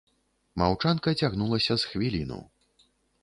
Маўчанка 0.61 1.11
цягнулася 1.19 1.73
з 1.83 1.91
хвіліну. 1.91 2.39